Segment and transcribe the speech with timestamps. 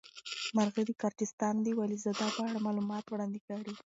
[0.55, 3.73] مرعشي د ګرجستان د والي زاده په اړه معلومات وړاندې کړي.